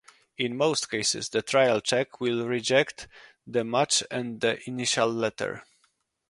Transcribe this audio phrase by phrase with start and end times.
[0.35, 3.07] In most cases, the trial check will reject
[3.45, 5.63] the match at the initial letter.